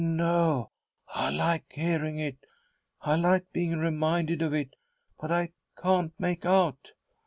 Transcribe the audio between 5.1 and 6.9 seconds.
But I can't make out